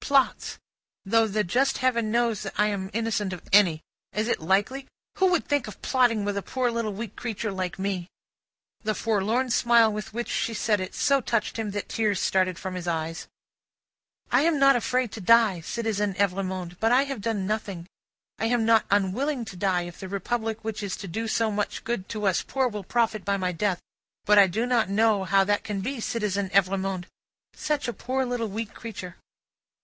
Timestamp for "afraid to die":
14.76-15.60